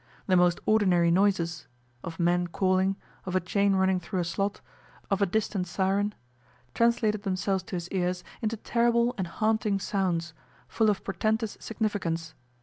The 0.25 0.35
most 0.35 0.59
ordinary 0.65 1.11
noises 1.11 1.67
of 2.03 2.19
men 2.19 2.47
calling, 2.47 2.95
of 3.27 3.35
a 3.35 3.39
chain 3.39 3.75
running 3.75 3.99
through 3.99 4.19
a 4.19 4.23
slot, 4.25 4.59
of 5.11 5.21
a 5.21 5.27
distant 5.27 5.67
siren 5.67 6.15
translated 6.73 7.21
themselves 7.21 7.61
to 7.65 7.75
his 7.75 7.87
ears 7.89 8.23
into 8.41 8.57
terrible 8.57 9.13
and 9.15 9.27
haunting 9.27 9.77
sounds, 9.77 10.33
full 10.67 10.89
of 10.89 11.03
portentous 11.03 11.55
significance. 11.59 12.33